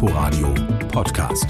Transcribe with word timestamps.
Inforadio 0.00 0.54
Podcast. 0.92 1.48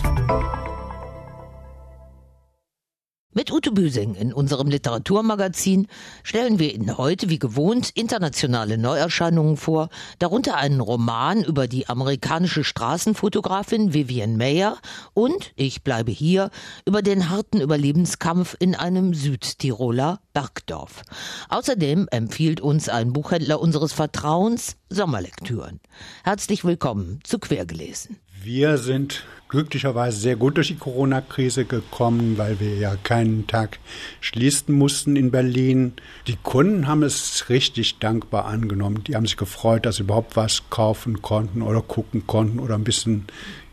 Mit 3.35 3.53
Ute 3.53 3.73
Büsing 3.73 4.15
in 4.15 4.33
unserem 4.33 4.69
Literaturmagazin 4.69 5.87
stellen 6.23 6.59
wir 6.59 6.75
Ihnen 6.75 6.97
heute 6.97 7.29
wie 7.29 7.39
gewohnt 7.39 7.91
internationale 7.91 8.79
Neuerscheinungen 8.79 9.59
vor, 9.59 9.91
darunter 10.19 10.57
einen 10.57 10.81
Roman 10.81 11.45
über 11.45 11.69
die 11.69 11.91
amerikanische 11.91 12.65
Straßenfotografin 12.65 13.93
Vivian 13.93 14.39
Mayer 14.39 14.79
und, 15.13 15.53
ich 15.57 15.85
bleibe 15.85 16.11
hier, 16.11 16.49
über 16.87 17.03
den 17.03 17.29
harten 17.29 17.61
Überlebenskampf 17.61 18.57
in 18.59 18.75
einem 18.75 19.13
Südtiroler 19.13 20.21
Bergdorf. 20.33 21.03
Außerdem 21.51 22.09
empfiehlt 22.11 22.63
uns 22.63 22.89
ein 22.89 23.13
Buchhändler 23.13 23.61
unseres 23.61 23.93
Vertrauens 23.93 24.77
Sommerlektüren. 24.89 25.81
Herzlich 26.25 26.65
willkommen 26.65 27.21
zu 27.25 27.39
Quergelesen. 27.39 28.17
Wir 28.43 28.79
sind 28.79 29.25
glücklicherweise 29.49 30.21
sehr 30.21 30.37
gut 30.37 30.57
durch 30.57 30.69
die 30.69 30.77
Corona-Krise 30.77 31.65
gekommen, 31.65 32.39
weil 32.39 32.61
wir 32.61 32.77
ja 32.77 32.97
keinen 33.03 33.47
Tag 33.47 33.79
schließen 34.21 34.75
mussten 34.75 35.17
in 35.17 35.31
Berlin. 35.31 35.95
Die 36.27 36.37
Kunden 36.37 36.87
haben 36.87 37.03
es 37.03 37.49
richtig 37.49 37.99
dankbar 37.99 38.45
angenommen. 38.45 39.03
Die 39.05 39.17
haben 39.17 39.27
sich 39.27 39.37
gefreut, 39.37 39.87
dass 39.87 39.97
sie 39.97 40.03
überhaupt 40.03 40.37
was 40.37 40.71
kaufen 40.71 41.23
konnten 41.23 41.63
oder 41.63 41.81
gucken 41.81 42.27
konnten 42.27 42.61
oder 42.61 42.75
ein 42.75 42.85
bisschen 42.85 43.25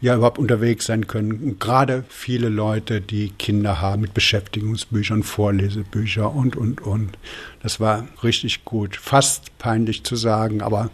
ja 0.02 0.16
überhaupt 0.16 0.40
unterwegs 0.40 0.86
sein 0.86 1.08
können. 1.08 1.32
Und 1.32 1.60
gerade 1.60 2.06
viele 2.10 2.50
Leute, 2.50 3.02
die 3.02 3.30
Kinder 3.30 3.82
haben 3.82 4.02
mit 4.02 4.14
Beschäftigungsbüchern, 4.14 5.24
Vorlesebücher 5.24 6.34
und, 6.34 6.56
und, 6.56 6.82
und. 6.82 7.18
Das 7.62 7.80
war 7.80 8.08
richtig 8.24 8.66
gut. 8.66 8.96
Fast 8.96 9.58
peinlich 9.58 10.04
zu 10.04 10.16
sagen, 10.16 10.62
aber 10.62 10.90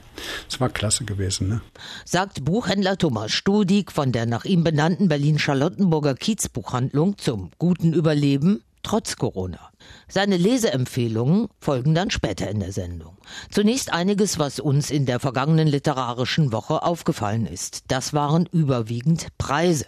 es 0.50 0.60
war 0.60 0.70
klasse 0.70 1.06
gewesen. 1.06 1.50
Ne? 1.50 1.62
Sagt 2.06 2.46
Buchhändler 2.46 2.98
Thomas 2.98 3.32
Studig 3.32 3.92
von 3.92 4.12
der 4.12 4.26
nach 4.26 4.46
ihm 4.46 4.64
benannten 4.64 5.08
Berlin-Charlottenburger 5.08 6.16
Kiezbuchhandlung 6.16 7.18
zum 7.18 7.52
guten 7.58 7.94
Überleben 7.94 8.64
trotz 8.84 9.16
Corona. 9.16 9.71
Seine 10.08 10.38
Leseempfehlungen 10.38 11.48
folgen 11.60 11.96
dann 11.96 12.12
später 12.12 12.50
in 12.50 12.60
der 12.60 12.74
Sendung. 12.74 13.18
Zunächst 13.50 13.94
einiges, 13.94 14.40
was 14.40 14.60
uns 14.60 14.92
in 14.92 15.06
der 15.06 15.20
vergangenen 15.20 15.68
literarischen 15.68 16.52
Woche 16.52 16.84
aufgefallen 16.84 17.46
ist. 17.46 17.84
Das 17.88 18.14
waren 18.14 18.48
überwiegend 18.52 19.28
Preise. 19.38 19.86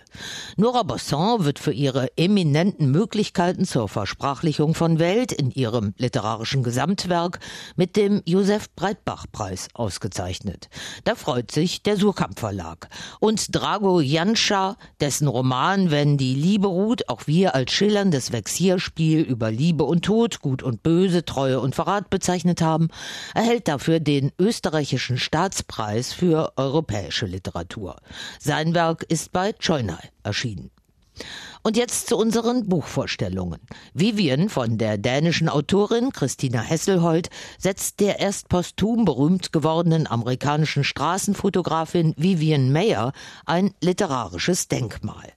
Nora 0.55 0.83
Bosson 0.83 1.43
wird 1.43 1.59
für 1.59 1.73
ihre 1.73 2.07
eminenten 2.17 2.91
Möglichkeiten 2.91 3.65
zur 3.65 3.89
Versprachlichung 3.89 4.75
von 4.75 4.99
Welt 4.99 5.31
in 5.31 5.51
ihrem 5.51 5.93
literarischen 5.97 6.63
Gesamtwerk 6.63 7.39
mit 7.75 7.95
dem 7.95 8.21
Josef 8.25 8.73
Breitbach 8.75 9.25
Preis 9.31 9.67
ausgezeichnet. 9.73 10.69
Da 11.03 11.15
freut 11.15 11.51
sich 11.51 11.83
der 11.83 11.97
Surkamp 11.97 12.39
Verlag. 12.39 12.89
Und 13.19 13.55
Drago 13.55 13.99
Janscha, 13.99 14.77
dessen 15.01 15.27
Roman 15.27 15.91
Wenn 15.91 16.17
die 16.17 16.35
Liebe 16.35 16.67
ruht, 16.67 17.09
auch 17.09 17.27
wir 17.27 17.55
als 17.55 17.71
schillerndes 17.71 18.31
Vexierspiel 18.31 19.21
über 19.21 19.51
Liebe 19.51 19.82
Liebe 19.83 19.91
und 19.91 20.05
Tod, 20.05 20.39
Gut 20.39 20.63
und 20.63 20.81
Böse, 20.81 21.25
Treue 21.25 21.59
und 21.59 21.75
Verrat 21.75 22.09
bezeichnet 22.09 22.61
haben, 22.61 22.87
erhält 23.35 23.67
dafür 23.67 23.99
den 23.99 24.31
österreichischen 24.39 25.17
Staatspreis 25.17 26.13
für 26.13 26.53
europäische 26.55 27.25
Literatur. 27.25 27.97
Sein 28.39 28.73
Werk 28.73 29.03
ist 29.03 29.33
bei 29.33 29.51
Choinai 29.51 30.09
erschienen. 30.23 30.71
Und 31.63 31.75
jetzt 31.75 32.07
zu 32.07 32.15
unseren 32.15 32.69
Buchvorstellungen. 32.69 33.59
Vivian 33.93 34.47
von 34.47 34.77
der 34.77 34.97
dänischen 34.97 35.49
Autorin 35.49 36.13
Christina 36.13 36.61
Hesselhold 36.61 37.29
setzt 37.57 37.99
der 37.99 38.21
erst 38.21 38.47
posthum 38.47 39.03
berühmt 39.03 39.51
gewordenen 39.51 40.07
amerikanischen 40.07 40.85
Straßenfotografin 40.85 42.13
Vivian 42.15 42.71
Mayer 42.71 43.11
ein 43.45 43.73
literarisches 43.81 44.69
Denkmal. 44.69 45.33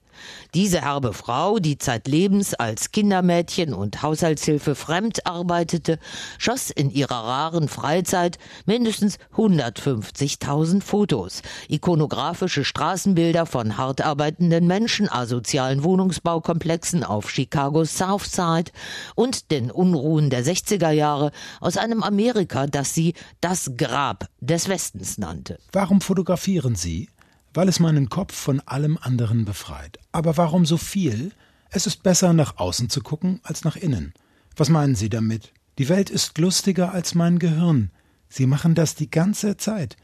Diese 0.53 0.81
herbe 0.81 1.13
Frau, 1.13 1.59
die 1.59 1.77
zeitlebens 1.77 2.53
als 2.53 2.91
Kindermädchen 2.91 3.73
und 3.73 4.01
Haushaltshilfe 4.01 4.75
fremd 4.75 5.25
arbeitete, 5.25 5.99
schoss 6.37 6.69
in 6.69 6.89
ihrer 6.89 7.23
raren 7.23 7.67
Freizeit 7.67 8.37
mindestens 8.65 9.17
150.000 9.35 10.81
Fotos, 10.81 11.41
ikonografische 11.67 12.63
Straßenbilder 12.63 13.45
von 13.45 13.77
hart 13.77 14.01
arbeitenden 14.01 14.67
Menschen, 14.67 15.09
asozialen 15.09 15.83
Wohnungsbaukomplexen 15.83 17.03
auf 17.03 17.27
Chicagos 17.27 17.97
Southside 17.97 18.71
und 19.15 19.51
den 19.51 19.71
Unruhen 19.71 20.29
der 20.29 20.43
60er 20.43 20.91
Jahre 20.91 21.31
aus 21.59 21.77
einem 21.77 22.03
Amerika, 22.03 22.67
das 22.67 22.93
sie 22.93 23.13
das 23.41 23.71
Grab 23.77 24.27
des 24.39 24.69
Westens 24.69 25.17
nannte. 25.17 25.59
Warum 25.71 26.01
fotografieren 26.01 26.75
Sie? 26.75 27.09
Weil 27.57 27.69
es 27.69 27.79
meinen 27.79 28.07
Kopf 28.07 28.35
von 28.35 28.59
allem 28.67 28.99
anderen 29.01 29.43
befreit. 29.43 29.97
Aber 30.11 30.37
warum 30.37 30.67
so 30.67 30.77
viel? 30.77 31.31
Es 31.71 31.87
ist 31.87 32.03
besser, 32.03 32.31
nach 32.31 32.57
außen 32.57 32.87
zu 32.87 33.01
gucken, 33.01 33.39
als 33.41 33.63
nach 33.63 33.75
innen. 33.75 34.13
Was 34.55 34.69
meinen 34.69 34.93
Sie 34.93 35.09
damit? 35.09 35.53
Die 35.79 35.89
Welt 35.89 36.11
ist 36.11 36.37
lustiger 36.37 36.93
als 36.93 37.15
mein 37.15 37.39
Gehirn. 37.39 37.89
Sie 38.29 38.45
machen 38.45 38.75
das 38.75 38.93
die 38.93 39.09
ganze 39.09 39.57
Zeit, 39.57 39.97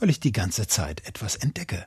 weil 0.00 0.08
ich 0.08 0.18
die 0.18 0.32
ganze 0.32 0.66
Zeit 0.66 1.06
etwas 1.06 1.36
entdecke. 1.36 1.84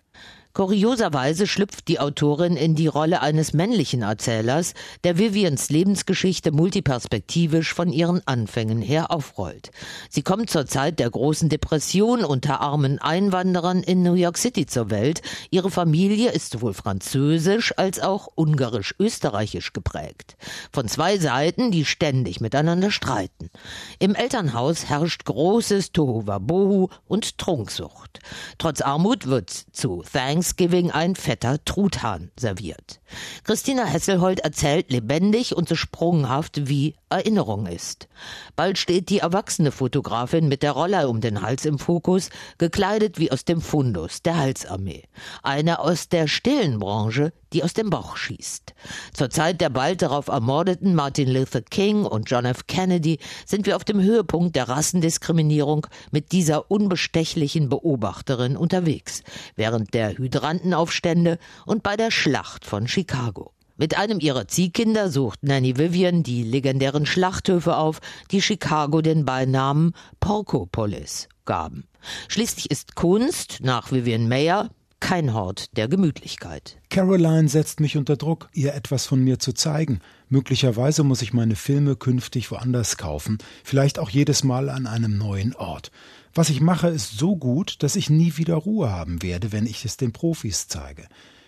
Kurioserweise 0.57 1.45
schlüpft 1.45 1.87
die 1.87 1.99
Autorin 1.99 2.57
in 2.57 2.73
die 2.73 2.87
Rolle 2.87 3.21
eines 3.21 3.53
männlichen 3.53 4.01
Erzählers, 4.01 4.73
der 5.03 5.19
Vivians 5.19 5.69
Lebensgeschichte 5.69 6.51
multiperspektivisch 6.51 7.75
von 7.75 7.93
ihren 7.93 8.25
Anfängen 8.25 8.81
her 8.81 9.11
aufrollt. 9.11 9.69
Sie 10.09 10.23
kommt 10.23 10.49
zur 10.49 10.65
Zeit 10.65 10.97
der 10.97 11.11
großen 11.11 11.49
Depression 11.49 12.25
unter 12.25 12.59
armen 12.59 12.97
Einwanderern 12.97 13.83
in 13.83 14.01
New 14.01 14.15
York 14.15 14.39
City 14.39 14.65
zur 14.65 14.89
Welt. 14.89 15.21
Ihre 15.51 15.69
Familie 15.69 16.31
ist 16.31 16.53
sowohl 16.53 16.73
französisch 16.73 17.77
als 17.77 17.99
auch 17.99 18.27
ungarisch-österreichisch 18.33 19.73
geprägt. 19.73 20.37
Von 20.71 20.87
zwei 20.87 21.19
Seiten, 21.19 21.69
die 21.69 21.85
ständig 21.85 22.41
miteinander 22.41 22.89
streiten. 22.89 23.51
Im 23.99 24.15
Elternhaus 24.15 24.85
herrscht 24.85 25.23
großes 25.23 25.91
Tohuwabohu 25.91 26.87
und 27.05 27.37
Trunksucht. 27.37 28.21
Trotz 28.57 28.81
Armut 28.81 29.27
wird 29.27 29.51
zu 29.51 30.03
Thanks 30.11 30.46
Thanksgiving 30.47 30.91
ein 30.91 31.15
fetter 31.15 31.63
Truthahn 31.65 32.31
serviert. 32.39 33.01
Christina 33.43 33.83
Hesselhold 33.83 34.39
erzählt 34.39 34.91
lebendig 34.91 35.53
und 35.55 35.67
so 35.67 35.75
sprunghaft, 35.75 36.69
wie 36.69 36.95
Erinnerung 37.09 37.67
ist. 37.67 38.07
Bald 38.55 38.77
steht 38.77 39.09
die 39.09 39.19
erwachsene 39.19 39.71
Fotografin 39.71 40.47
mit 40.47 40.63
der 40.63 40.71
Rolle 40.71 41.07
um 41.07 41.21
den 41.21 41.41
Hals 41.41 41.65
im 41.65 41.79
Fokus, 41.79 42.29
gekleidet 42.57 43.17
wie 43.17 43.31
aus 43.31 43.45
dem 43.45 43.61
Fundus 43.61 44.21
der 44.23 44.37
Halsarmee. 44.37 45.03
Eine 45.43 45.79
aus 45.79 46.09
der 46.09 46.27
stillen 46.27 46.79
Branche, 46.79 47.31
die 47.53 47.63
aus 47.63 47.73
dem 47.73 47.89
Bauch 47.89 48.17
schießt. 48.17 48.73
Zur 49.13 49.29
Zeit 49.29 49.61
der 49.61 49.69
bald 49.69 50.01
darauf 50.01 50.27
ermordeten 50.27 50.95
Martin 50.95 51.29
Luther 51.29 51.61
King 51.61 52.03
und 52.03 52.29
John 52.29 52.45
F. 52.45 52.67
Kennedy 52.67 53.19
sind 53.45 53.65
wir 53.65 53.77
auf 53.77 53.85
dem 53.85 54.01
Höhepunkt 54.01 54.55
der 54.55 54.67
Rassendiskriminierung 54.67 55.87
mit 56.11 56.33
dieser 56.33 56.69
unbestechlichen 56.69 57.69
Beobachterin 57.69 58.57
unterwegs, 58.57 59.23
während 59.55 59.93
der 59.93 60.19
Hydrantenaufstände 60.37 61.39
und 61.65 61.83
bei 61.83 61.97
der 61.97 62.11
Schlacht 62.11 62.65
von 62.65 62.87
Chicago. 62.87 63.53
Mit 63.75 63.97
einem 63.97 64.19
ihrer 64.19 64.47
Ziehkinder 64.47 65.09
sucht 65.11 65.43
Nanny 65.43 65.77
Vivian 65.77 66.23
die 66.23 66.43
legendären 66.43 67.05
Schlachthöfe 67.05 67.77
auf, 67.77 67.99
die 68.31 68.41
Chicago 68.41 69.01
den 69.01 69.25
Beinamen 69.25 69.93
Porkopolis 70.19 71.27
gaben. 71.45 71.85
Schließlich 72.27 72.71
ist 72.71 72.95
Kunst, 72.95 73.59
nach 73.61 73.91
Vivian 73.91 74.27
Mayer, 74.27 74.69
kein 74.99 75.33
Hort 75.33 75.77
der 75.77 75.87
Gemütlichkeit. 75.87 76.77
Caroline 76.89 77.47
setzt 77.49 77.79
mich 77.79 77.97
unter 77.97 78.17
Druck, 78.17 78.49
ihr 78.53 78.73
etwas 78.73 79.05
von 79.05 79.23
mir 79.23 79.37
zu 79.37 79.53
zeigen. 79.53 80.01
Möglicherweise 80.27 81.03
muss 81.03 81.21
ich 81.21 81.33
meine 81.33 81.55
Filme 81.55 81.95
künftig 81.95 82.49
woanders 82.49 82.97
kaufen, 82.97 83.37
vielleicht 83.63 83.99
auch 83.99 84.09
jedes 84.09 84.43
Mal 84.43 84.69
an 84.69 84.87
einem 84.87 85.17
neuen 85.17 85.55
Ort. 85.55 85.91
Was 86.37 86.51
ich 86.51 86.61
mache, 86.61 86.89
ist 86.89 87.17
so 87.17 87.35
gut, 87.35 87.81
dass 87.81 87.95
ich 87.95 88.11
nie 88.11 88.37
wieder 88.37 88.53
Ruhe 88.53 88.91
haben 88.91 89.23
werde, 89.23 89.51
wenn 89.51 89.65
ich 89.65 89.83
es 89.85 89.97
den 89.97 90.11
Profis 90.11 90.67
zeige. 90.67 91.07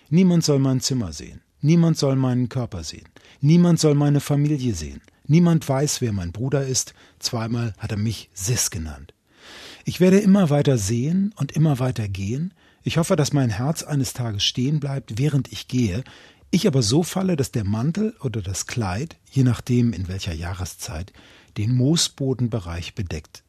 Niemand 0.10 0.44
soll 0.44 0.58
mein 0.58 0.82
Zimmer 0.82 1.14
sehen. 1.14 1.42
Niemand 1.62 2.00
soll 2.00 2.16
meinen 2.16 2.50
Körper 2.50 2.84
sehen. 2.84 3.08
Niemand 3.40 3.80
soll 3.80 3.94
meine 3.94 4.20
Familie 4.20 4.74
sehen. 4.74 5.02
Niemand 5.28 5.70
weiß, 5.70 6.02
wer 6.02 6.12
mein 6.12 6.32
Bruder 6.32 6.66
ist. 6.66 6.96
Zweimal 7.20 7.76
hat 7.78 7.92
er 7.92 8.00
mich 8.00 8.32
Sis 8.34 8.72
genannt. 8.72 9.14
Ich 9.86 10.00
werde 10.00 10.18
immer 10.18 10.50
weiter 10.50 10.80
sehen 10.80 11.36
und 11.36 11.52
immer 11.52 11.78
weiter 11.78 12.08
gehen. 12.08 12.56
Ich 12.82 12.98
hoffe, 12.98 13.16
dass 13.16 13.32
mein 13.32 13.52
Herz 13.52 13.84
eines 13.84 14.14
Tages 14.14 14.44
stehen 14.44 14.80
bleibt, 14.80 15.20
während 15.20 15.52
ich 15.52 15.68
gehe. 15.68 16.04
Ich 16.50 16.66
aber 16.66 16.82
so 16.82 17.04
falle, 17.04 17.36
dass 17.36 17.52
der 17.52 17.64
Mantel 17.64 18.16
oder 18.22 18.42
das 18.42 18.66
Kleid, 18.66 19.18
je 19.30 19.44
nachdem 19.44 19.94
in 19.94 20.08
welcher 20.08 20.34
Jahreszeit, 20.34 21.14
den 21.60 21.76
Moosbodenbereich 21.76 22.96
bedeckt. 22.96 23.44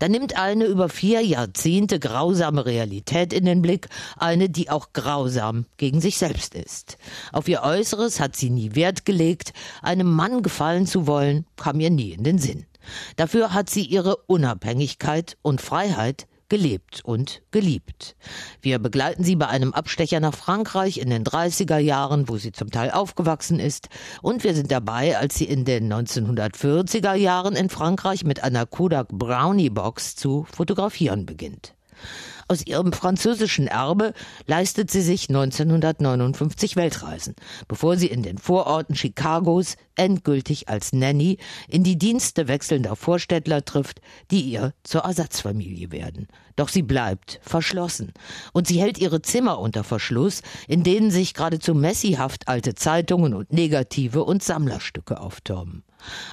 Da 0.00 0.08
nimmt 0.08 0.36
eine 0.36 0.64
über 0.64 0.88
vier 0.88 1.20
Jahrzehnte 1.20 2.00
grausame 2.00 2.66
Realität 2.66 3.32
in 3.32 3.44
den 3.44 3.62
Blick, 3.62 3.88
eine, 4.16 4.50
die 4.50 4.68
auch 4.68 4.92
grausam 4.92 5.66
gegen 5.76 6.00
sich 6.00 6.18
selbst 6.18 6.56
ist. 6.56 6.98
Auf 7.30 7.46
ihr 7.48 7.62
Äußeres 7.62 8.18
hat 8.18 8.34
sie 8.34 8.50
nie 8.50 8.74
Wert 8.74 9.04
gelegt, 9.04 9.52
einem 9.80 10.10
Mann 10.10 10.42
gefallen 10.42 10.88
zu 10.88 11.06
wollen, 11.06 11.46
kam 11.56 11.78
ihr 11.78 11.90
nie 11.90 12.10
in 12.10 12.24
den 12.24 12.38
Sinn. 12.38 12.66
Dafür 13.14 13.54
hat 13.54 13.70
sie 13.70 13.84
ihre 13.84 14.16
Unabhängigkeit 14.16 15.36
und 15.42 15.60
Freiheit 15.60 16.26
gelebt 16.52 17.00
und 17.02 17.40
geliebt. 17.50 18.14
Wir 18.60 18.78
begleiten 18.78 19.24
sie 19.24 19.36
bei 19.36 19.48
einem 19.48 19.72
Abstecher 19.72 20.20
nach 20.20 20.34
Frankreich 20.34 20.98
in 20.98 21.08
den 21.08 21.24
30er 21.24 21.78
Jahren, 21.78 22.28
wo 22.28 22.36
sie 22.36 22.52
zum 22.52 22.70
Teil 22.70 22.90
aufgewachsen 22.90 23.58
ist. 23.58 23.88
Und 24.20 24.44
wir 24.44 24.54
sind 24.54 24.70
dabei, 24.70 25.16
als 25.16 25.34
sie 25.36 25.46
in 25.46 25.64
den 25.64 25.90
1940er 25.90 27.14
Jahren 27.14 27.56
in 27.56 27.70
Frankreich 27.70 28.24
mit 28.24 28.44
einer 28.44 28.66
Kodak 28.66 29.08
Brownie 29.08 29.70
Box 29.70 30.14
zu 30.14 30.44
fotografieren 30.52 31.24
beginnt. 31.24 31.74
Aus 32.52 32.66
ihrem 32.66 32.92
französischen 32.92 33.66
Erbe 33.66 34.12
leistet 34.46 34.90
sie 34.90 35.00
sich 35.00 35.30
1959 35.30 36.76
Weltreisen, 36.76 37.34
bevor 37.66 37.96
sie 37.96 38.08
in 38.08 38.22
den 38.22 38.36
Vororten 38.36 38.94
Chicagos 38.94 39.76
endgültig 39.94 40.68
als 40.68 40.92
Nanny 40.92 41.38
in 41.66 41.82
die 41.82 41.96
Dienste 41.96 42.48
wechselnder 42.48 42.94
Vorstädtler 42.94 43.64
trifft, 43.64 44.02
die 44.30 44.42
ihr 44.42 44.74
zur 44.82 45.00
Ersatzfamilie 45.00 45.92
werden. 45.92 46.28
Doch 46.54 46.68
sie 46.68 46.82
bleibt 46.82 47.40
verschlossen 47.42 48.12
und 48.52 48.66
sie 48.66 48.82
hält 48.82 48.98
ihre 48.98 49.22
Zimmer 49.22 49.58
unter 49.58 49.82
Verschluss, 49.82 50.42
in 50.68 50.82
denen 50.82 51.10
sich 51.10 51.32
geradezu 51.32 51.74
messihaft 51.74 52.48
alte 52.48 52.74
Zeitungen 52.74 53.32
und 53.32 53.50
Negative 53.50 54.24
und 54.24 54.42
Sammlerstücke 54.42 55.18
auftürmen. 55.18 55.84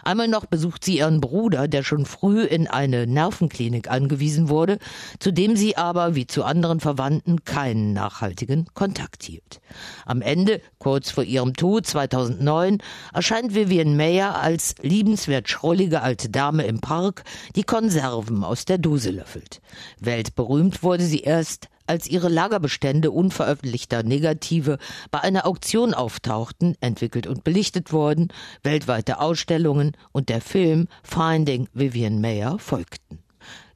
Einmal 0.04 0.28
noch 0.28 0.46
besucht 0.46 0.84
sie 0.84 0.98
ihren 0.98 1.22
Bruder, 1.22 1.68
der 1.68 1.84
schon 1.84 2.06
früh 2.06 2.44
in 2.44 2.68
eine 2.68 3.08
Nervenklinik 3.08 3.90
angewiesen 3.90 4.50
wurde, 4.50 4.80
zu 5.20 5.32
dem 5.32 5.56
sie 5.56 5.78
aber 5.78 6.16
wie 6.16 6.28
zu 6.28 6.44
anderen 6.44 6.80
Verwandten 6.80 7.44
keinen 7.44 7.94
nachhaltigen 7.94 8.68
Kontakt 8.74 9.24
hielt. 9.24 9.62
Am 10.06 10.22
Ende, 10.22 10.62
kurz 10.78 11.12
vor 11.12 11.24
ihrem 11.24 11.54
Tod 11.54 11.86
2009, 11.86 12.80
erscheint 13.14 13.56
Vivian 13.56 13.96
Mayer 13.96 14.40
als 14.40 14.76
liebenswert 14.82 15.50
schrullige 15.50 16.02
alte 16.02 16.30
Dame 16.30 16.64
im 16.64 16.80
Park, 16.80 17.24
die 17.56 17.64
Konserven 17.64 18.44
aus 18.44 18.66
der 18.66 18.78
Dose 18.78 19.12
löffelt. 19.12 19.62
Weltberühmt 20.00 20.84
wurde 20.84 21.04
sie 21.04 21.22
erst, 21.22 21.70
als 21.90 22.08
ihre 22.08 22.30
Lagerbestände 22.30 23.12
unveröffentlichter 23.12 24.04
Negative 24.04 24.78
bei 25.12 25.22
einer 25.22 25.46
Auktion 25.48 25.94
auftauchten, 25.94 26.76
entwickelt 26.82 27.26
und 27.26 27.44
belichtet 27.44 27.92
wurden, 27.92 28.30
weltweite 28.64 29.20
Ausstellungen 29.20 29.98
und 30.12 30.30
der 30.30 30.40
Film 30.40 30.88
Finding 31.04 31.68
Vivian 31.74 32.22
Mayer 32.22 32.60
folgten. 32.60 33.20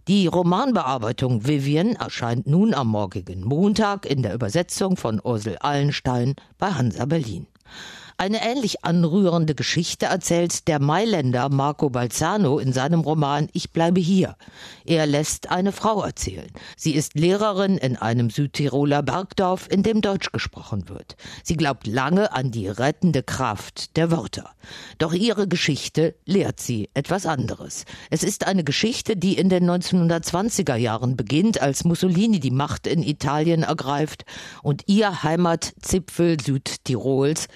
Die 0.07 0.27
Romanbearbeitung 0.27 1.47
Vivian 1.47 1.95
erscheint 1.95 2.45
nun 2.45 2.73
am 2.73 2.89
morgigen 2.89 3.43
Montag 3.43 4.05
in 4.05 4.21
der 4.21 4.33
Übersetzung 4.33 4.97
von 4.97 5.19
Ursel 5.23 5.57
Allenstein 5.57 6.35
bei 6.57 6.71
Hansa 6.71 7.05
Berlin. 7.05 7.47
Eine 8.23 8.41
ähnlich 8.41 8.85
anrührende 8.85 9.53
Geschichte 9.53 10.05
erzählt 10.05 10.69
der 10.69 10.79
Mailänder 10.79 11.49
Marco 11.49 11.89
Balzano 11.89 12.57
in 12.57 12.71
seinem 12.71 13.01
Roman 13.01 13.49
Ich 13.51 13.71
bleibe 13.71 13.99
hier. 13.99 14.37
Er 14.85 15.05
lässt 15.05 15.51
eine 15.51 15.73
Frau 15.73 16.01
erzählen. 16.01 16.49
Sie 16.77 16.95
ist 16.95 17.15
Lehrerin 17.15 17.77
in 17.77 17.97
einem 17.97 18.29
Südtiroler 18.29 19.03
Bergdorf, 19.03 19.67
in 19.69 19.83
dem 19.83 19.99
Deutsch 19.99 20.31
gesprochen 20.31 20.87
wird. 20.87 21.17
Sie 21.43 21.57
glaubt 21.57 21.85
lange 21.85 22.31
an 22.31 22.49
die 22.49 22.69
rettende 22.69 23.23
Kraft 23.23 23.97
der 23.97 24.09
Wörter. 24.09 24.51
Doch 24.99 25.11
ihre 25.11 25.49
Geschichte 25.49 26.15
lehrt 26.23 26.61
sie 26.61 26.89
etwas 26.93 27.25
anderes. 27.25 27.83
Es 28.09 28.23
ist 28.23 28.47
eine 28.47 28.63
Geschichte, 28.63 29.17
die 29.17 29.37
in 29.37 29.49
den 29.49 29.69
1920er 29.69 30.77
Jahren 30.77 31.17
beginnt, 31.17 31.61
als 31.61 31.83
Mussolini 31.83 32.39
die 32.39 32.51
Macht 32.51 32.87
in 32.87 33.03
Italien 33.03 33.63
ergreift 33.63 34.23
und 34.61 34.83
ihr 34.87 35.23
Heimatzipfel 35.23 36.39
Südtirols 36.39 37.49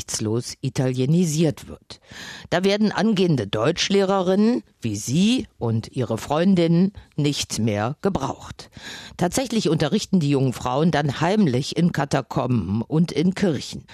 rücksichtslos 0.00 0.54
italienisiert 0.60 1.68
wird. 1.68 2.00
Da 2.48 2.64
werden 2.64 2.92
angehende 2.92 3.46
Deutschlehrerinnen 3.46 4.62
wie 4.80 4.96
Sie 4.96 5.46
und 5.58 5.92
Ihre 5.92 6.16
Freundinnen 6.16 6.92
nicht 7.16 7.58
mehr 7.58 7.96
gebraucht. 8.00 8.70
Tatsächlich 9.18 9.68
unterrichten 9.68 10.20
die 10.20 10.30
jungen 10.30 10.54
Frauen 10.54 10.90
dann 10.90 11.20
heimlich 11.20 11.76
in 11.76 11.92
Katakomben 11.92 12.82
und 12.82 13.12
in 13.12 13.34
Kirchen. 13.34 13.84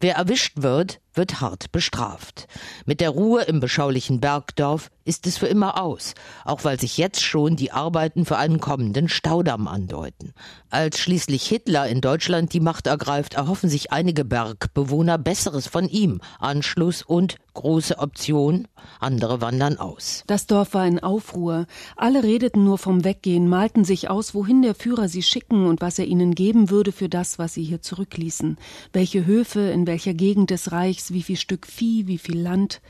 Wer 0.00 0.14
erwischt 0.14 0.62
wird, 0.62 1.00
wird 1.18 1.40
hart 1.40 1.72
bestraft. 1.72 2.46
Mit 2.86 3.00
der 3.00 3.10
Ruhe 3.10 3.42
im 3.42 3.60
beschaulichen 3.60 4.20
Bergdorf 4.20 4.90
ist 5.04 5.26
es 5.26 5.36
für 5.36 5.46
immer 5.46 5.82
aus, 5.82 6.14
auch 6.44 6.64
weil 6.64 6.78
sich 6.78 6.96
jetzt 6.96 7.22
schon 7.22 7.56
die 7.56 7.72
Arbeiten 7.72 8.24
für 8.24 8.36
einen 8.36 8.60
kommenden 8.60 9.08
Staudamm 9.08 9.66
andeuten. 9.66 10.32
Als 10.70 11.00
schließlich 11.00 11.46
Hitler 11.46 11.88
in 11.88 12.00
Deutschland 12.00 12.52
die 12.52 12.60
Macht 12.60 12.86
ergreift, 12.86 13.34
erhoffen 13.34 13.68
sich 13.68 13.90
einige 13.90 14.24
Bergbewohner 14.24 15.18
Besseres 15.18 15.66
von 15.66 15.88
ihm, 15.88 16.20
Anschluss 16.38 17.02
und 17.02 17.36
große 17.54 17.98
Option, 17.98 18.68
andere 19.00 19.40
wandern 19.40 19.78
aus. 19.78 20.22
Das 20.28 20.46
Dorf 20.46 20.74
war 20.74 20.86
in 20.86 21.00
Aufruhr. 21.00 21.66
Alle 21.96 22.22
redeten 22.22 22.62
nur 22.62 22.78
vom 22.78 23.02
Weggehen, 23.02 23.48
malten 23.48 23.84
sich 23.84 24.08
aus, 24.08 24.34
wohin 24.34 24.62
der 24.62 24.76
Führer 24.76 25.08
sie 25.08 25.22
schicken 25.22 25.66
und 25.66 25.80
was 25.80 25.98
er 25.98 26.04
ihnen 26.04 26.36
geben 26.36 26.70
würde 26.70 26.92
für 26.92 27.08
das, 27.08 27.38
was 27.38 27.54
sie 27.54 27.64
hier 27.64 27.82
zurückließen. 27.82 28.58
Welche 28.92 29.26
Höfe, 29.26 29.60
in 29.60 29.86
welcher 29.88 30.12
Gegend 30.12 30.50
des 30.50 30.70
Reichs, 30.70 31.12
wie 31.12 31.22
viel 31.22 31.36
Stück 31.36 31.66
Vieh, 31.66 32.06
wie 32.06 32.18
viel 32.18 32.38
Land. 32.38 32.80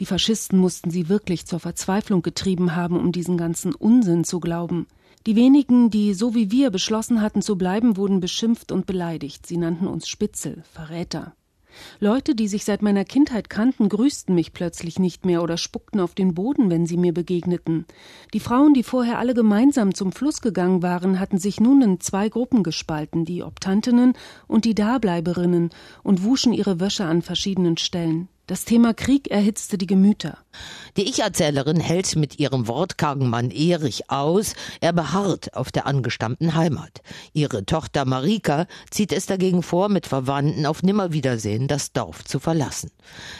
Die 0.00 0.04
Faschisten 0.04 0.58
mussten 0.58 0.90
sie 0.90 1.08
wirklich 1.08 1.46
zur 1.46 1.60
Verzweiflung 1.60 2.22
getrieben 2.22 2.74
haben, 2.74 2.98
um 2.98 3.12
diesen 3.12 3.38
ganzen 3.38 3.72
Unsinn 3.72 4.24
zu 4.24 4.40
glauben. 4.40 4.86
Die 5.26 5.36
wenigen, 5.36 5.90
die 5.90 6.12
so 6.12 6.34
wie 6.34 6.50
wir 6.50 6.70
beschlossen 6.70 7.22
hatten 7.22 7.40
zu 7.40 7.56
bleiben, 7.56 7.96
wurden 7.96 8.18
beschimpft 8.18 8.72
und 8.72 8.84
beleidigt. 8.84 9.46
Sie 9.46 9.58
nannten 9.58 9.86
uns 9.86 10.08
Spitzel, 10.08 10.64
Verräter. 10.72 11.34
Leute, 11.98 12.34
die 12.34 12.48
sich 12.48 12.64
seit 12.64 12.82
meiner 12.82 13.04
Kindheit 13.04 13.50
kannten, 13.50 13.88
grüßten 13.88 14.34
mich 14.34 14.52
plötzlich 14.52 14.98
nicht 14.98 15.24
mehr 15.24 15.42
oder 15.42 15.56
spuckten 15.56 16.00
auf 16.00 16.14
den 16.14 16.34
Boden, 16.34 16.70
wenn 16.70 16.86
sie 16.86 16.96
mir 16.96 17.12
begegneten. 17.12 17.86
Die 18.32 18.40
Frauen, 18.40 18.74
die 18.74 18.82
vorher 18.82 19.18
alle 19.18 19.34
gemeinsam 19.34 19.94
zum 19.94 20.12
Fluss 20.12 20.40
gegangen 20.40 20.82
waren, 20.82 21.20
hatten 21.20 21.38
sich 21.38 21.60
nun 21.60 21.82
in 21.82 22.00
zwei 22.00 22.28
Gruppen 22.28 22.62
gespalten, 22.62 23.24
die 23.24 23.42
Optantinnen 23.42 24.14
und 24.46 24.64
die 24.64 24.74
Dableiberinnen, 24.74 25.70
und 26.02 26.24
wuschen 26.24 26.52
ihre 26.52 26.80
Wäsche 26.80 27.04
an 27.04 27.22
verschiedenen 27.22 27.76
Stellen. 27.76 28.28
Das 28.50 28.64
Thema 28.64 28.94
Krieg 28.94 29.30
erhitzte 29.30 29.78
die 29.78 29.86
Gemüter. 29.86 30.38
Die 30.96 31.08
Ich-Erzählerin 31.08 31.78
hält 31.78 32.16
mit 32.16 32.40
ihrem 32.40 32.66
wortkargen 32.66 33.30
Mann 33.30 33.52
Erich 33.52 34.10
aus. 34.10 34.54
Er 34.80 34.92
beharrt 34.92 35.54
auf 35.54 35.70
der 35.70 35.86
angestammten 35.86 36.56
Heimat. 36.56 37.00
Ihre 37.32 37.64
Tochter 37.64 38.04
Marika 38.04 38.66
zieht 38.90 39.12
es 39.12 39.26
dagegen 39.26 39.62
vor, 39.62 39.88
mit 39.88 40.08
Verwandten 40.08 40.66
auf 40.66 40.82
Nimmerwiedersehen 40.82 41.68
das 41.68 41.92
Dorf 41.92 42.24
zu 42.24 42.40
verlassen. 42.40 42.90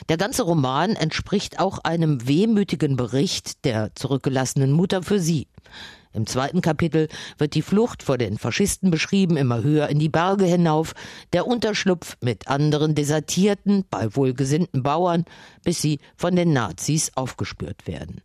Der 0.08 0.16
ganze 0.16 0.44
Roman 0.44 0.94
entspricht 0.94 1.58
auch 1.58 1.80
einem 1.80 2.28
wehmütigen 2.28 2.94
Bericht 2.94 3.64
der 3.64 3.92
zurückgelassenen 3.96 4.70
Mutter 4.70 5.02
für 5.02 5.18
sie. 5.18 5.48
Im 6.12 6.26
zweiten 6.26 6.60
Kapitel 6.60 7.08
wird 7.38 7.54
die 7.54 7.62
Flucht 7.62 8.02
vor 8.02 8.18
den 8.18 8.36
Faschisten 8.36 8.90
beschrieben, 8.90 9.36
immer 9.36 9.62
höher 9.62 9.88
in 9.88 10.00
die 10.00 10.08
Berge 10.08 10.44
hinauf, 10.44 10.94
der 11.32 11.46
Unterschlupf 11.46 12.16
mit 12.20 12.48
anderen 12.48 12.96
Desertierten 12.96 13.84
bei 13.88 14.14
wohlgesinnten 14.16 14.82
Bauern, 14.82 15.24
bis 15.62 15.80
sie 15.80 16.00
von 16.16 16.34
den 16.34 16.52
Nazis 16.52 17.12
aufgespürt 17.14 17.86
werden. 17.86 18.22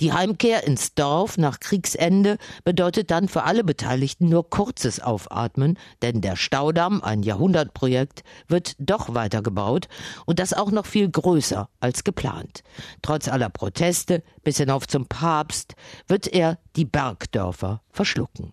Die 0.00 0.14
Heimkehr 0.14 0.66
ins 0.66 0.94
Dorf 0.94 1.36
nach 1.36 1.60
Kriegsende 1.60 2.38
bedeutet 2.64 3.10
dann 3.10 3.28
für 3.28 3.42
alle 3.42 3.64
Beteiligten 3.64 4.30
nur 4.30 4.48
kurzes 4.48 5.00
Aufatmen, 5.00 5.78
denn 6.00 6.22
der 6.22 6.36
Staudamm, 6.36 7.02
ein 7.02 7.22
Jahrhundertprojekt, 7.22 8.22
wird 8.48 8.76
doch 8.78 9.14
weitergebaut 9.14 9.88
und 10.24 10.38
das 10.38 10.54
auch 10.54 10.70
noch 10.70 10.86
viel 10.86 11.10
größer 11.10 11.68
als 11.80 12.02
geplant. 12.02 12.62
Trotz 13.02 13.28
aller 13.28 13.50
Proteste 13.50 14.22
bis 14.42 14.56
hinauf 14.56 14.86
zum 14.86 15.06
Papst 15.06 15.74
wird 16.08 16.28
er 16.28 16.58
die 16.76 16.84
Bergdörfer 17.26 17.82
verschlucken. 17.90 18.52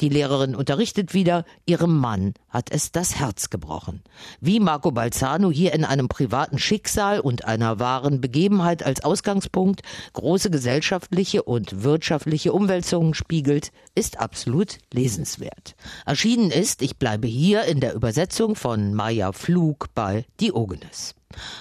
Die 0.00 0.08
Lehrerin 0.08 0.54
unterrichtet 0.54 1.12
wieder, 1.12 1.44
ihrem 1.66 1.98
Mann 1.98 2.32
hat 2.48 2.70
es 2.70 2.90
das 2.90 3.16
Herz 3.16 3.50
gebrochen. 3.50 4.02
Wie 4.40 4.60
Marco 4.60 4.92
Balzano 4.92 5.50
hier 5.50 5.74
in 5.74 5.84
einem 5.84 6.08
privaten 6.08 6.58
Schicksal 6.58 7.20
und 7.20 7.44
einer 7.44 7.78
wahren 7.78 8.22
Begebenheit 8.22 8.82
als 8.82 9.04
Ausgangspunkt 9.04 9.82
große 10.14 10.50
gesellschaftliche 10.50 11.42
und 11.42 11.82
wirtschaftliche 11.82 12.54
Umwälzungen 12.54 13.12
spiegelt, 13.12 13.70
ist 13.94 14.18
absolut 14.18 14.78
lesenswert. 14.90 15.76
Erschienen 16.06 16.50
ist, 16.50 16.80
ich 16.80 16.96
bleibe 16.96 17.26
hier 17.26 17.64
in 17.64 17.80
der 17.80 17.92
Übersetzung 17.92 18.56
von 18.56 18.94
Maya 18.94 19.32
Flug 19.32 19.88
bei 19.94 20.24
Diogenes. 20.40 21.17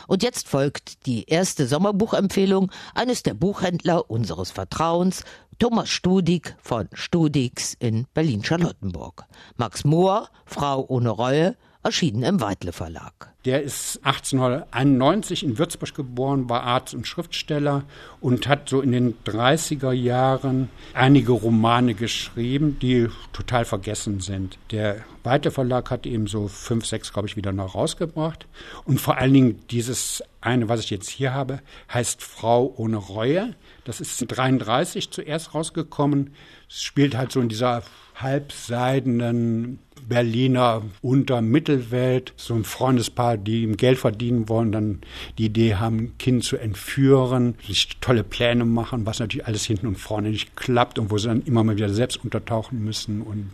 Und 0.07 0.23
jetzt 0.23 0.47
folgt 0.47 1.05
die 1.05 1.25
erste 1.25 1.67
Sommerbuchempfehlung 1.67 2.71
eines 2.95 3.23
der 3.23 3.33
Buchhändler 3.33 4.09
unseres 4.09 4.51
Vertrauens, 4.51 5.23
Thomas 5.59 5.89
Studig 5.89 6.55
von 6.61 6.87
Studigs 6.93 7.75
in 7.79 8.05
Berlin-Charlottenburg. 8.13 9.25
Max 9.55 9.83
Mohr, 9.83 10.29
Frau 10.45 10.85
ohne 10.87 11.09
Reue, 11.09 11.57
erschienen 11.87 12.23
im 12.23 12.41
Weitle 12.41 12.73
Verlag. 12.73 13.33
Der 13.45 13.63
ist 13.63 14.01
1891 14.03 15.43
in 15.43 15.57
Würzburg 15.57 15.95
geboren, 15.95 16.49
war 16.49 16.63
Arzt 16.63 16.93
und 16.93 17.07
Schriftsteller 17.07 17.85
und 18.19 18.45
hat 18.45 18.67
so 18.67 18.81
in 18.81 18.91
den 18.91 19.15
30er 19.23 19.93
Jahren 19.93 20.69
einige 20.93 21.31
Romane 21.31 21.93
geschrieben, 21.93 22.77
die 22.81 23.07
total 23.31 23.63
vergessen 23.63 24.19
sind. 24.19 24.57
Der 24.71 24.97
Weite 25.23 25.49
Verlag 25.49 25.89
hat 25.89 26.05
eben 26.05 26.27
so 26.27 26.49
fünf, 26.49 26.85
sechs, 26.85 27.13
glaube 27.13 27.29
ich, 27.29 27.37
wieder 27.37 27.53
noch 27.53 27.73
rausgebracht. 27.73 28.47
Und 28.83 28.99
vor 28.99 29.17
allen 29.17 29.33
Dingen 29.33 29.59
dieses 29.71 30.21
eine, 30.41 30.67
was 30.67 30.81
ich 30.81 30.89
jetzt 30.89 31.09
hier 31.09 31.33
habe, 31.33 31.61
heißt 31.93 32.21
Frau 32.21 32.73
ohne 32.75 32.97
Reue. 32.97 33.55
Das 33.87 34.01
ist 34.01 34.19
33 34.19 35.11
zuerst 35.11 35.55
rausgekommen. 35.55 36.31
Es 36.67 36.83
spielt 36.83 37.15
halt 37.15 37.31
so 37.31 37.39
in 37.39 37.47
dieser 37.47 37.83
halbseidenen 38.15 39.79
Berliner 40.07 40.83
Untermittelwelt, 41.01 42.33
so 42.35 42.53
ein 42.53 42.63
Freundespaar, 42.63 43.37
die 43.37 43.63
ihm 43.63 43.77
Geld 43.77 43.97
verdienen 43.97 44.49
wollen, 44.49 44.71
dann 44.71 45.01
die 45.37 45.45
Idee 45.45 45.75
haben, 45.75 45.97
ein 45.97 46.17
Kind 46.17 46.43
zu 46.43 46.57
entführen, 46.57 47.55
sich 47.65 47.97
tolle 48.01 48.23
Pläne 48.23 48.65
machen, 48.65 49.05
was 49.05 49.19
natürlich 49.19 49.47
alles 49.47 49.65
hinten 49.65 49.87
und 49.87 49.97
vorne 49.97 50.29
nicht 50.29 50.55
klappt 50.55 50.99
und 50.99 51.09
wo 51.09 51.17
sie 51.17 51.27
dann 51.27 51.43
immer 51.43 51.63
mal 51.63 51.75
wieder 51.75 51.89
selbst 51.89 52.23
untertauchen 52.23 52.83
müssen 52.83 53.21
und 53.21 53.51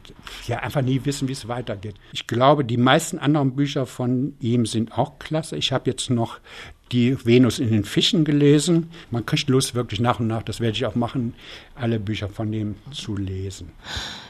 ja 0.48 0.60
einfach 0.60 0.82
nie 0.82 1.02
wissen, 1.06 1.28
wie 1.28 1.34
es 1.34 1.48
weitergeht. 1.48 1.96
Ich 2.12 2.28
glaube, 2.28 2.66
die 2.66 2.78
meisten 2.78 3.20
anderen 3.20 3.56
Bücher 3.56 3.86
von 3.86 4.36
ihm 4.40 4.66
sind 4.66 4.98
auch 4.98 5.20
klasse. 5.20 5.58
Ich 5.58 5.72
habe 5.72 5.90
jetzt 5.90 6.10
noch 6.10 6.40
die 6.92 7.26
Venus 7.26 7.60
in 7.60 7.72
den 7.72 7.86
Fischen 7.86 8.26
gelesen. 8.26 8.90
Man 9.10 9.26
kriegt 9.26 9.50
Lust 9.50 9.74
wirklich 9.76 10.00
nach 10.00 10.20
und 10.20 10.28
nach, 10.28 10.44
das 10.44 10.60
werde 10.60 10.78
ich 10.78 10.86
auch 10.86 10.96
machen, 10.96 11.34
alle 11.76 12.00
Bücher 12.00 12.30
von 12.30 12.54
ihm 12.54 12.76
zu 12.92 13.16
lesen. 13.16 13.72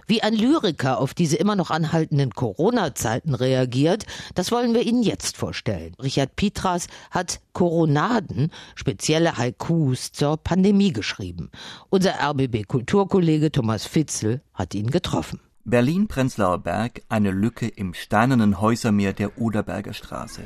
Wie 0.05 0.21
ein 0.21 0.35
Lyriker 0.35 0.99
auf 0.99 1.13
diese 1.13 1.37
immer 1.37 1.55
noch 1.55 1.71
anhaltenden 1.71 2.31
Corona-Zeiten 2.31 3.35
reagiert, 3.35 4.05
das 4.35 4.51
wollen 4.51 4.73
wir 4.73 4.83
Ihnen 4.83 5.03
jetzt 5.03 5.37
vorstellen. 5.37 5.95
Richard 6.01 6.35
Pitras 6.35 6.87
hat 7.09 7.39
Coronaden, 7.53 8.51
spezielle 8.75 9.37
Haikus 9.37 10.11
zur 10.11 10.37
Pandemie 10.37 10.91
geschrieben. 10.91 11.51
Unser 11.89 12.15
RBB-Kulturkollege 12.21 13.51
Thomas 13.51 13.85
Fitzel 13.85 14.41
hat 14.53 14.75
ihn 14.75 14.91
getroffen. 14.91 15.39
Berlin-Prenzlauer 15.65 16.59
Berg, 16.59 17.03
eine 17.07 17.31
Lücke 17.31 17.69
im 17.69 17.93
steinernen 17.93 18.59
Häusermeer 18.59 19.13
der 19.13 19.37
Oderberger 19.37 19.93
Straße. 19.93 20.41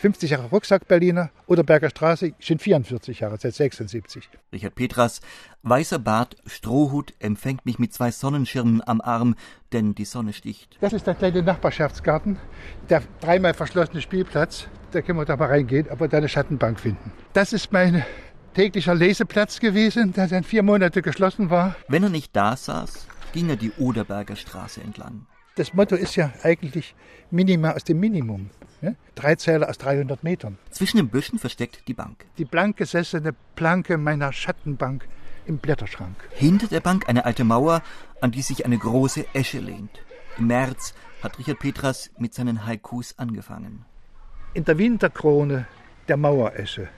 50 0.00 0.30
Jahre 0.30 0.46
Rucksack 0.46 0.88
Berliner 0.88 1.28
oder 1.46 1.62
Berger 1.62 1.90
Straße 1.90 2.32
sind 2.40 2.62
44 2.62 3.20
Jahre, 3.20 3.36
seit 3.38 3.52
76. 3.52 4.30
Richard 4.50 4.74
Petras, 4.74 5.20
weißer 5.62 5.98
Bart, 5.98 6.36
Strohhut, 6.46 7.12
empfängt 7.18 7.66
mich 7.66 7.78
mit 7.78 7.92
zwei 7.92 8.10
Sonnenschirmen 8.10 8.80
am 8.86 9.02
Arm, 9.02 9.34
denn 9.74 9.94
die 9.94 10.06
Sonne 10.06 10.32
sticht. 10.32 10.78
Das 10.80 10.94
ist 10.94 11.06
der 11.06 11.14
kleine 11.16 11.42
Nachbarschaftsgarten, 11.42 12.38
der 12.88 13.02
dreimal 13.20 13.52
verschlossene 13.52 14.00
Spielplatz. 14.00 14.68
Da 14.92 15.02
können 15.02 15.18
wir 15.18 15.26
da 15.26 15.36
mal 15.36 15.48
reingehen, 15.48 15.90
aber 15.90 16.08
da 16.08 16.16
eine 16.16 16.30
Schattenbank 16.30 16.80
finden. 16.80 17.12
Das 17.34 17.52
ist 17.52 17.70
mein 17.70 18.02
täglicher 18.54 18.94
Leseplatz 18.94 19.60
gewesen, 19.60 20.14
der 20.14 20.28
dann 20.28 20.44
vier 20.44 20.62
Monate 20.62 21.02
geschlossen 21.02 21.50
war. 21.50 21.76
Wenn 21.88 22.04
er 22.04 22.08
nicht 22.08 22.34
da 22.34 22.56
saß, 22.56 23.06
ging 23.34 23.50
er 23.50 23.56
die 23.56 23.72
Oderberger 23.72 24.36
Straße 24.36 24.80
entlang. 24.80 25.26
Das 25.56 25.74
Motto 25.74 25.96
ist 25.96 26.14
ja 26.16 26.32
eigentlich 26.42 26.94
Minima 27.30 27.72
aus 27.72 27.82
dem 27.84 27.98
Minimum. 27.98 28.50
Ja? 28.82 28.94
Drei 29.14 29.34
Zähler 29.34 29.68
aus 29.68 29.78
300 29.78 30.22
Metern. 30.22 30.58
Zwischen 30.70 30.98
den 30.98 31.08
Büschen 31.08 31.38
versteckt 31.38 31.88
die 31.88 31.94
Bank. 31.94 32.24
Die 32.38 32.44
blank 32.44 32.76
gesessene 32.76 33.34
Planke 33.56 33.98
meiner 33.98 34.32
Schattenbank 34.32 35.08
im 35.46 35.58
Blätterschrank. 35.58 36.16
Hinter 36.30 36.68
der 36.68 36.80
Bank 36.80 37.08
eine 37.08 37.24
alte 37.24 37.44
Mauer, 37.44 37.82
an 38.20 38.30
die 38.30 38.42
sich 38.42 38.64
eine 38.64 38.78
große 38.78 39.26
Esche 39.34 39.58
lehnt. 39.58 39.90
Im 40.38 40.46
März 40.46 40.94
hat 41.22 41.38
Richard 41.38 41.58
Petras 41.58 42.10
mit 42.16 42.32
seinen 42.32 42.64
Haikus 42.64 43.18
angefangen. 43.18 43.84
In 44.54 44.64
der 44.64 44.78
Winterkrone 44.78 45.66
der 46.08 46.16
Maueresche, 46.16 46.88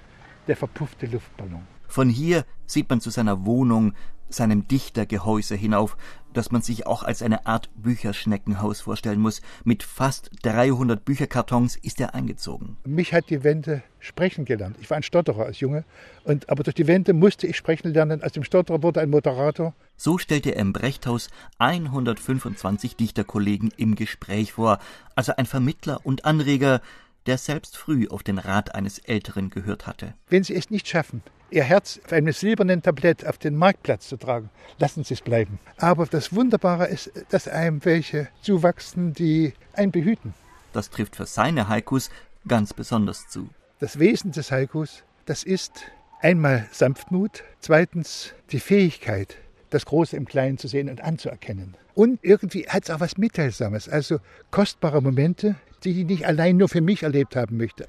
der 0.46 0.56
verpuffte 0.56 1.06
Luftballon. 1.06 1.66
Von 1.88 2.08
hier 2.08 2.44
sieht 2.66 2.88
man 2.88 3.00
zu 3.00 3.10
seiner 3.10 3.44
Wohnung, 3.44 3.94
seinem 4.32 4.68
Dichtergehäuse 4.68 5.54
hinauf, 5.54 5.96
das 6.32 6.50
man 6.50 6.62
sich 6.62 6.86
auch 6.86 7.02
als 7.02 7.22
eine 7.22 7.46
Art 7.46 7.70
Bücherschneckenhaus 7.76 8.80
vorstellen 8.80 9.20
muss. 9.20 9.42
Mit 9.64 9.82
fast 9.82 10.30
300 10.42 11.04
Bücherkartons 11.04 11.76
ist 11.76 12.00
er 12.00 12.14
eingezogen. 12.14 12.76
Mich 12.84 13.12
hat 13.12 13.30
die 13.30 13.44
Wende 13.44 13.82
sprechen 13.98 14.44
gelernt. 14.44 14.76
Ich 14.80 14.90
war 14.90 14.96
ein 14.96 15.02
Stotterer 15.02 15.44
als 15.44 15.60
Junge, 15.60 15.84
und, 16.24 16.48
aber 16.48 16.62
durch 16.62 16.74
die 16.74 16.86
Wende 16.86 17.12
musste 17.12 17.46
ich 17.46 17.56
sprechen 17.56 17.92
lernen. 17.92 18.22
Aus 18.22 18.32
dem 18.32 18.44
Stotterer 18.44 18.82
wurde 18.82 19.00
ein 19.00 19.10
Moderator. 19.10 19.74
So 19.96 20.18
stellte 20.18 20.50
er 20.50 20.60
im 20.60 20.72
Brechthaus 20.72 21.28
125 21.58 22.96
Dichterkollegen 22.96 23.72
im 23.76 23.94
Gespräch 23.94 24.52
vor, 24.52 24.78
also 25.14 25.32
ein 25.36 25.46
Vermittler 25.46 26.00
und 26.04 26.24
Anreger, 26.24 26.80
der 27.26 27.38
selbst 27.38 27.76
früh 27.76 28.08
auf 28.08 28.22
den 28.22 28.38
Rat 28.38 28.74
eines 28.74 28.98
Älteren 28.98 29.50
gehört 29.50 29.86
hatte. 29.86 30.14
Wenn 30.28 30.44
Sie 30.44 30.54
es 30.54 30.70
nicht 30.70 30.88
schaffen, 30.88 31.22
Ihr 31.50 31.64
Herz 31.64 32.00
auf 32.04 32.12
einem 32.12 32.32
silbernen 32.32 32.82
Tablett 32.82 33.26
auf 33.26 33.36
den 33.36 33.56
Marktplatz 33.56 34.08
zu 34.08 34.16
tragen, 34.16 34.48
lassen 34.78 35.04
Sie 35.04 35.14
es 35.14 35.20
bleiben. 35.20 35.58
Aber 35.76 36.06
das 36.06 36.34
Wunderbare 36.34 36.86
ist, 36.86 37.12
dass 37.28 37.46
einem 37.46 37.84
welche 37.84 38.28
zuwachsen, 38.40 39.12
die 39.12 39.52
einen 39.74 39.92
behüten. 39.92 40.32
Das 40.72 40.88
trifft 40.88 41.16
für 41.16 41.26
seine 41.26 41.68
Haikus 41.68 42.10
ganz 42.48 42.72
besonders 42.72 43.28
zu. 43.28 43.50
Das 43.80 43.98
Wesen 43.98 44.32
des 44.32 44.50
Haikus, 44.50 45.02
das 45.26 45.42
ist 45.42 45.72
einmal 46.20 46.68
Sanftmut, 46.72 47.42
zweitens 47.60 48.32
die 48.50 48.60
Fähigkeit, 48.60 49.36
das 49.70 49.84
Große 49.84 50.16
im 50.16 50.24
Kleinen 50.24 50.56
zu 50.56 50.68
sehen 50.68 50.88
und 50.88 51.02
anzuerkennen. 51.02 51.76
Und 51.94 52.18
irgendwie 52.22 52.66
hat 52.68 52.84
es 52.84 52.90
auch 52.90 53.00
was 53.00 53.18
Mitteilsames, 53.18 53.88
also 53.88 54.20
kostbare 54.50 55.02
Momente, 55.02 55.56
die 55.84 56.00
ich 56.00 56.06
nicht 56.06 56.26
allein 56.26 56.56
nur 56.56 56.68
für 56.68 56.80
mich 56.80 57.02
erlebt 57.02 57.36
haben 57.36 57.56
möchte. 57.56 57.86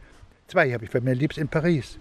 Zwei 0.48 0.72
habe 0.72 0.86
ich 0.86 0.92
bei 0.92 1.02
mir 1.02 1.16
liebst 1.16 1.38
in 1.38 1.48
Paris 1.48 2.00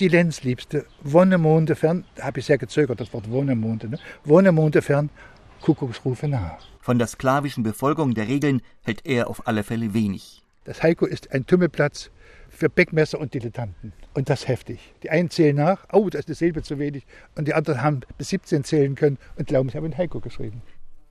die 0.00 0.08
Lenzliebste, 0.08 0.86
Wonnemonde 1.02 1.76
fern, 1.76 2.04
da 2.14 2.24
habe 2.24 2.40
ich 2.40 2.46
sehr 2.46 2.58
gezögert, 2.58 3.00
das 3.00 3.12
Wort 3.12 3.30
Wonnemonde, 3.30 3.88
ne? 3.88 3.98
Wonnemonde 4.24 4.80
fern, 4.80 5.10
Kuckucksrufe 5.60 6.26
nah. 6.26 6.58
Von 6.80 6.98
der 6.98 7.06
sklavischen 7.06 7.62
Befolgung 7.62 8.14
der 8.14 8.26
Regeln 8.26 8.62
hält 8.82 9.04
er 9.04 9.28
auf 9.28 9.46
alle 9.46 9.62
Fälle 9.62 9.92
wenig. 9.92 10.42
Das 10.64 10.82
Heiko 10.82 11.04
ist 11.04 11.32
ein 11.32 11.46
Tümmelplatz 11.46 12.10
für 12.48 12.70
Beckmesser 12.70 13.20
und 13.20 13.34
Dilettanten. 13.34 13.92
Und 14.14 14.30
das 14.30 14.48
heftig. 14.48 14.94
Die 15.02 15.10
einen 15.10 15.30
zählen 15.30 15.56
nach, 15.56 15.84
oh, 15.92 16.08
da 16.08 16.18
ist 16.18 16.28
eine 16.28 16.34
Silbe 16.34 16.62
zu 16.62 16.78
wenig. 16.78 17.04
Und 17.36 17.46
die 17.46 17.54
anderen 17.54 17.82
haben 17.82 18.00
bis 18.16 18.30
17 18.30 18.64
zählen 18.64 18.94
können 18.94 19.18
und 19.36 19.48
glauben, 19.48 19.68
ich 19.68 19.76
habe 19.76 19.86
ein 19.86 19.96
Heiko 19.96 20.20
geschrieben. 20.20 20.62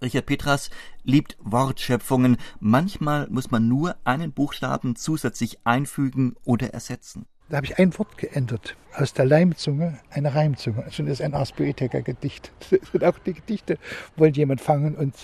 Richard 0.01 0.25
Petras 0.25 0.69
liebt 1.03 1.37
Wortschöpfungen. 1.39 2.37
Manchmal 2.59 3.27
muss 3.29 3.51
man 3.51 3.67
nur 3.67 3.95
einen 4.05 4.31
Buchstaben 4.31 4.95
zusätzlich 4.95 5.59
einfügen 5.65 6.35
oder 6.45 6.73
ersetzen. 6.73 7.25
Da 7.49 7.57
habe 7.57 7.65
ich 7.65 7.79
ein 7.79 7.97
Wort 7.97 8.17
geändert. 8.17 8.77
Aus 8.93 9.13
der 9.13 9.25
Leimzunge 9.25 9.99
eine 10.11 10.35
Reimzunge. 10.35 10.83
Das 10.85 10.99
ist 10.99 11.21
ein 11.21 11.33
Ars 11.33 11.51
Poetica 11.51 11.99
Gedicht. 11.99 12.51
Und 12.93 13.03
auch 13.03 13.17
die 13.19 13.33
Gedichte 13.33 13.77
wollen 14.15 14.33
jemand 14.33 14.61
fangen 14.61 14.95
und 14.95 15.15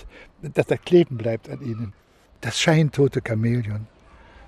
dass 0.41 0.67
er 0.67 0.77
kleben 0.77 1.17
bleibt 1.17 1.49
an 1.49 1.61
ihnen. 1.61 1.93
Das 2.41 2.59
scheintote 2.59 3.21
Chamäleon 3.25 3.87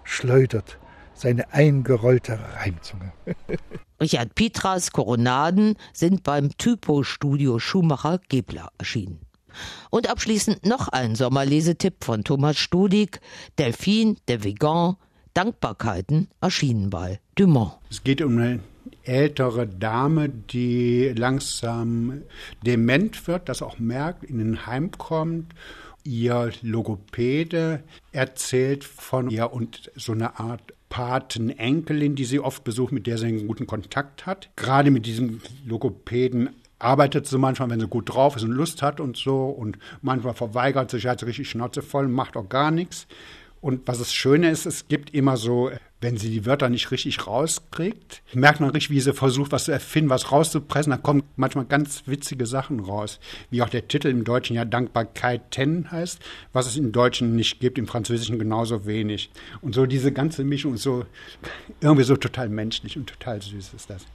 schleudert 0.04 0.80
seine 1.14 1.52
eingerollte 1.54 2.40
Reimzunge. 2.56 3.12
Richard 4.02 4.36
Petras 4.36 4.92
Koronaden 4.92 5.76
sind 5.94 6.24
beim 6.24 6.56
Typo-Studio 6.58 7.60
Schumacher 7.60 8.20
Gebler 8.30 8.70
erschienen. 8.78 9.27
Und 9.90 10.10
abschließend 10.10 10.66
noch 10.66 10.88
ein 10.88 11.16
Sommerlesetipp 11.16 12.04
von 12.04 12.24
Thomas 12.24 12.58
Studig, 12.58 13.20
Delphine 13.58 14.16
de 14.28 14.44
Vigan, 14.44 14.96
Dankbarkeiten 15.34 16.30
erschienen 16.42 16.90
bei 16.90 17.20
Dumont. 17.36 17.74
Es 17.90 18.04
geht 18.04 18.22
um 18.22 18.38
eine 18.38 18.60
ältere 19.04 19.68
Dame, 19.68 20.30
die 20.30 21.14
langsam 21.16 22.24
dement 22.66 23.28
wird, 23.28 23.48
das 23.50 23.62
auch 23.62 23.80
merkt, 23.80 24.24
in 24.24 24.40
ein 24.40 24.66
Heim 24.66 24.92
kommt. 24.92 25.54
Ihr 26.04 26.52
Logopäde 26.62 27.84
erzählt 28.12 28.84
von 28.84 29.30
ihr 29.30 29.52
und 29.52 29.92
so 29.96 30.14
eine 30.14 30.40
Art 30.40 30.74
Patenenkelin, 30.90 32.16
die 32.16 32.26
sie 32.26 32.40
oft 32.40 32.64
besucht, 32.64 32.94
mit 32.94 33.08
der 33.08 33.18
sie 33.18 33.28
einen 33.28 33.48
guten 33.48 33.68
Kontakt 33.68 34.26
hat. 34.26 34.50
Gerade 34.56 34.90
mit 34.90 35.06
diesem 35.06 35.42
Logopäden 35.66 36.50
arbeitet 36.80 37.28
sie 37.28 37.38
manchmal, 37.38 37.70
wenn 37.70 37.80
sie 37.80 37.88
gut 37.88 38.14
drauf 38.14 38.36
ist 38.36 38.44
und 38.44 38.52
Lust 38.52 38.82
hat 38.82 39.00
und 39.00 39.18
so. 39.18 39.46
Und 39.46 39.78
manchmal 40.02 40.34
verweigert 40.34 40.92
sich, 40.92 41.08
hat 41.08 41.20
sie 41.20 41.26
richtig 41.26 41.50
Schnauze 41.50 41.82
voll, 41.82 42.08
macht 42.08 42.38
auch 42.38 42.50
gar 42.50 42.72
nichts. 42.72 43.08
Und 43.60 43.88
was 43.88 43.98
das 43.98 44.14
Schöne 44.14 44.50
ist, 44.50 44.66
es 44.66 44.88
gibt 44.88 45.14
immer 45.16 45.36
so, 45.36 45.72
wenn 46.00 46.16
sie 46.16 46.30
die 46.30 46.46
Wörter 46.46 46.70
nicht 46.70 46.92
richtig 46.92 47.26
rauskriegt, 47.26 48.22
merkt 48.34 48.60
man 48.60 48.70
richtig, 48.70 48.92
wie 48.92 49.00
sie 49.00 49.14
versucht, 49.14 49.52
was 49.52 49.66
zu 49.66 49.72
erfinden, 49.72 50.12
was 50.12 50.32
rauszupressen. 50.32 50.92
Da 50.92 50.98
kommen 50.98 51.24
manchmal 51.36 51.66
ganz 51.66 52.04
witzige 52.06 52.46
Sachen 52.46 52.80
raus. 52.80 53.20
Wie 53.50 53.64
auch 53.64 53.70
der 53.70 53.88
Titel 53.88 54.10
im 54.10 54.24
Deutschen 54.24 54.56
ja 54.56 54.64
Dankbarkeit 54.64 55.50
ten 55.50 55.90
heißt, 55.90 56.22
was 56.54 56.68
es 56.68 56.78
im 56.78 56.92
Deutschen 56.92 57.36
nicht 57.36 57.60
gibt, 57.60 57.80
im 57.80 57.88
Französischen 57.88 58.38
genauso 58.38 58.86
wenig. 58.86 59.32
Und 59.62 59.74
so 59.74 59.88
diese 59.88 60.12
ganze 60.12 60.44
Mischung 60.44 60.78
so 60.78 61.06
irgendwie 61.82 62.04
so 62.04 62.16
total 62.16 62.50
menschlich 62.50 62.96
und 62.96 63.10
total 63.10 63.42
süß 63.42 63.74
ist 63.74 63.90
das. 63.90 64.06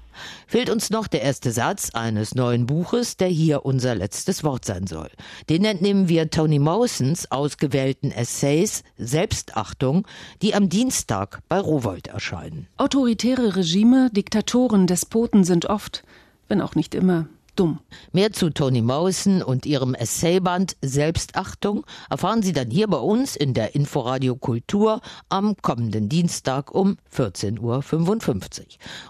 Fehlt 0.47 0.71
uns 0.71 0.91
noch 0.91 1.07
der 1.07 1.23
erste 1.23 1.51
Satz 1.51 1.91
eines 1.95 2.35
neuen 2.35 2.67
Buches, 2.67 3.17
der 3.17 3.29
hier 3.29 3.65
unser 3.65 3.95
letztes 3.95 4.45
Wort 4.45 4.65
sein 4.65 4.87
soll. 4.87 5.11
Den 5.49 5.65
entnehmen 5.65 6.09
wir 6.09 6.31
Toni 6.31 6.59
Mawsons 6.59 7.31
ausgewählten 7.31 8.11
Essays 8.11 8.85
Selbstachtung, 8.97 10.07
die 10.43 10.55
am 10.55 10.69
Dienstag 10.69 11.41
bei 11.49 11.59
Rowold 11.59 12.09
erscheinen. 12.09 12.67
Autoritäre 12.77 13.57
Regime, 13.57 14.11
Diktatoren, 14.11 14.87
Despoten 14.87 15.45
sind 15.45 15.67
oft, 15.67 16.05
wenn 16.49 16.61
auch 16.61 16.75
nicht 16.75 16.95
immer, 16.95 17.27
dumm. 17.57 17.81
Mehr 18.13 18.33
zu 18.33 18.51
Toni 18.51 18.83
Mawson 18.83 19.43
und 19.43 19.67
ihrem 19.67 19.95
Essayband 19.95 20.77
Selbstachtung 20.83 21.85
erfahren 22.11 22.43
Sie 22.43 22.53
dann 22.53 22.71
hier 22.71 22.89
bei 22.89 22.99
uns 22.99 23.37
in 23.37 23.55
der 23.55 23.75
Inforadio 23.75 24.37
Kultur 24.37 25.01
am 25.29 25.57
kommenden 25.61 26.09
Dienstag 26.09 26.75
um 26.75 26.97
14.55 27.15 27.61
Uhr. 27.61 28.65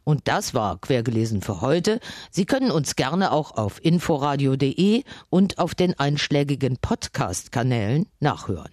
Und 0.04 0.28
das 0.28 0.54
war 0.54 0.78
quergelesen 0.78 1.42
für 1.42 1.61
heute. 1.61 2.00
Sie 2.30 2.44
können 2.44 2.70
uns 2.70 2.96
gerne 2.96 3.32
auch 3.32 3.56
auf 3.56 3.84
inforadio.de 3.84 5.04
und 5.30 5.58
auf 5.58 5.75
den 5.75 5.99
einschlägigen 5.99 6.78
Podcast-Kanälen 6.78 8.08
nachhören. 8.20 8.70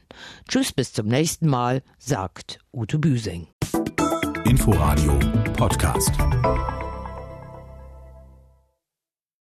Tschüss, 0.47 0.73
bis 0.73 0.93
zum 0.93 1.07
nächsten 1.07 1.47
Mal, 1.47 1.81
sagt 1.97 2.59
Ute 2.73 2.99
Büsing. 2.99 3.47
Inforadio 4.45 5.19
Podcast. 5.57 6.11